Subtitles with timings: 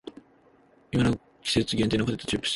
[0.91, 2.49] 今の季節限定のポテトチップス